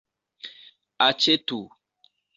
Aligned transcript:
aĉetu 1.07 1.61